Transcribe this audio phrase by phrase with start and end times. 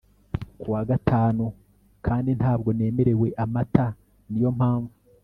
[0.59, 1.45] ku wa gatanu
[2.05, 3.85] kandi ntabwo nemerewe amata.
[4.29, 4.93] niyo mpamvu